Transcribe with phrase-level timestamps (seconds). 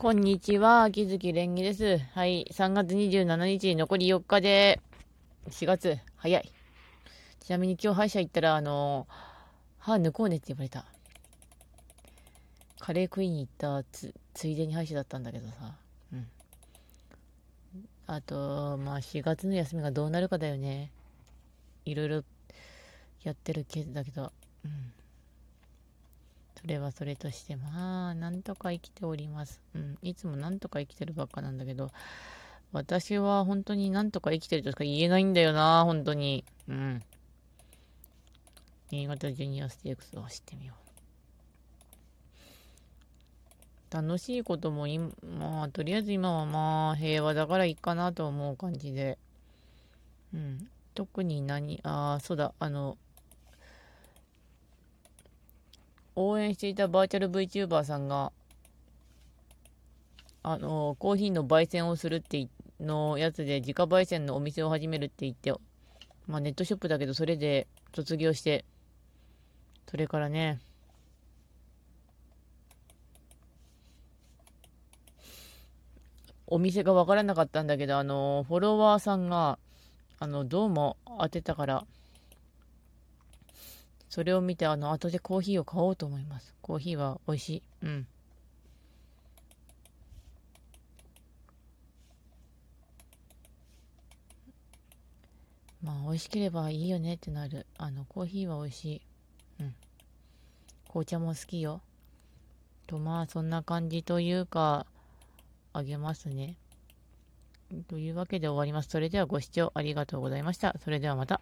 [0.00, 1.98] こんにちは、秋月蓮華です。
[2.14, 4.80] はい、3月27日、残り4日で、
[5.50, 6.52] 4月、早い。
[7.40, 9.06] ちなみに今日歯医者行ったら、あの、
[9.78, 10.86] 歯抜こうねって言われた。
[12.78, 15.76] カレー食いに行ったつ、ついでに歯医者だったんだけどさ。
[16.14, 16.26] うん。
[18.06, 20.90] あと、まあ4月の休みがどうなるかだよね。
[21.84, 22.24] いろいろ
[23.22, 24.32] やってるケースだけど。
[24.64, 24.92] うん。
[26.60, 29.60] それはそれとして、まあ、なんとか生きております。
[29.74, 29.98] うん。
[30.02, 31.90] いつもなんとか生きてるばっかなんだけど、
[32.72, 36.44] 私は本当になんとか生きてるとしか言えないんだよな、本当に。
[36.68, 37.02] うん。
[38.90, 40.80] 新潟ジュニアステークスを走ってみよう。
[43.94, 49.18] 楽しいことも今、まあ、とりあえず今はまあ、平和だからいいかなと思う感じで。
[50.34, 50.68] うん。
[50.94, 52.98] 特に何、ああ、そうだ、あの、
[56.16, 58.32] 応援していたバーチャル VTuber さんが、
[60.42, 62.48] あの、コーヒーの焙煎をするって
[62.80, 65.52] のやつで、自家焙煎のお店を始めるって言って、
[66.26, 68.64] まあネットショップだけど、それで卒業して、
[69.88, 70.60] それからね、
[76.46, 79.58] お店がわからなかったんだけど、あの、フォロワーさんが、
[80.18, 81.86] あの、どうも当てたから、
[84.10, 86.52] それを見て、あの、後でコーヒーを買おうと思います。
[86.62, 87.62] コーヒーは美味しい。
[87.82, 88.06] うん。
[95.84, 97.66] まあ、美味しければいいよねってなる。
[97.78, 99.02] あの、コーヒーは美味しい。
[99.60, 99.74] うん。
[100.88, 101.80] 紅茶も好きよ。
[102.88, 104.86] と、まあ、そんな感じというか、
[105.72, 106.56] あげますね。
[107.86, 108.88] というわけで終わります。
[108.88, 110.74] それではご視聴ありがとうございました。
[110.82, 111.40] それではまた。